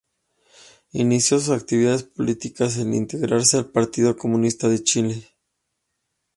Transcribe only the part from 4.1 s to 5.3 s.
Comunista de Chile.